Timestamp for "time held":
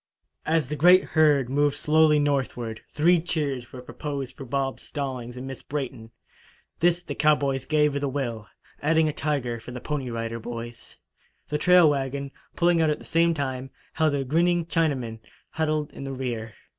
13.35-14.15